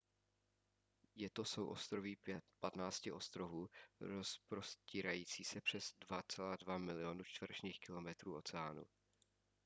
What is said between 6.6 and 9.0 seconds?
milionu čtverečních kilometrů oceánu